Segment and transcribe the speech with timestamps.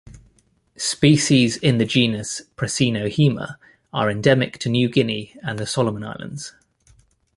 [0.79, 3.57] Species in the genus "Prasinohaema"
[3.93, 6.53] are endemic to New Guinea and the Solomon Islands.